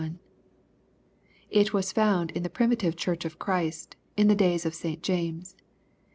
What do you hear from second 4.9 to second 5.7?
James.